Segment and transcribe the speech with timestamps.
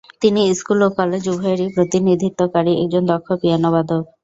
[0.21, 4.03] তিনি স্কুল ও কলেজ উভয়েরই প্রতিনিধিত্বকারী একজন দক্ষ পিয়ানোবাদক।